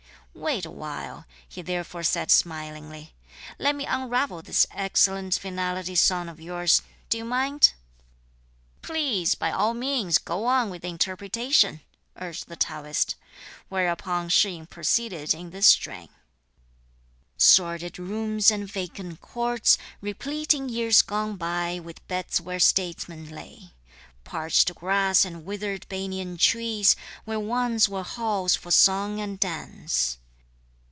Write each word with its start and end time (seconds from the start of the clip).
"Wait 0.33 0.65
a 0.65 0.71
while," 0.71 1.25
he 1.49 1.61
therefore 1.61 2.03
said 2.03 2.31
smilingly; 2.31 3.13
"let 3.59 3.75
me 3.75 3.85
unravel 3.85 4.41
this 4.41 4.65
excellent 4.71 5.33
finality 5.33 5.93
song 5.93 6.29
of 6.29 6.39
yours; 6.39 6.81
do 7.09 7.17
you 7.17 7.25
mind?" 7.25 7.73
"Please 8.81 9.35
by 9.35 9.51
all 9.51 9.73
means 9.73 10.17
go 10.17 10.45
on 10.45 10.69
with 10.69 10.83
the 10.83 10.87
interpretation," 10.87 11.81
urged 12.15 12.47
the 12.47 12.55
Taoist; 12.55 13.15
whereupon 13.67 14.29
Shih 14.29 14.51
yin 14.51 14.67
proceeded 14.67 15.33
in 15.33 15.49
this 15.49 15.67
strain: 15.67 16.07
Sordid 17.35 17.99
rooms 17.99 18.49
and 18.51 18.71
vacant 18.71 19.19
courts, 19.19 19.77
Replete 19.99 20.53
in 20.53 20.69
years 20.69 21.01
gone 21.01 21.35
by 21.35 21.77
with 21.77 22.07
beds 22.07 22.39
where 22.39 22.57
statesmen 22.59 23.29
lay; 23.29 23.71
Parched 24.23 24.73
grass 24.75 25.25
and 25.25 25.43
withered 25.43 25.85
banian 25.89 26.37
trees, 26.39 26.95
Where 27.25 27.39
once 27.39 27.89
were 27.89 28.03
halls 28.05 28.55
for 28.55 28.71
song 28.71 29.19
and 29.19 29.37
dance! 29.37 30.17